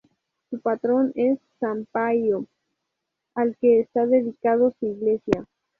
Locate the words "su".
0.49-0.59, 4.79-4.87